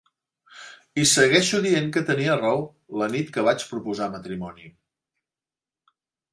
[1.01, 2.57] I segueixo dient que tenia raó
[3.03, 4.75] la nit que vaig proposar matrimoni.